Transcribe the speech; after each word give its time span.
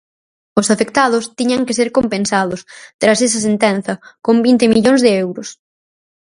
Os 0.59 0.67
afectados 0.73 1.29
tiñan 1.37 1.65
que 1.67 1.77
ser 1.79 1.89
compensados, 1.97 2.59
tras 3.01 3.19
esa 3.27 3.39
sentenza, 3.47 3.93
con 4.25 4.35
vinte 4.45 4.65
millóns 4.73 5.01
de 5.05 5.11
euros. 5.25 5.47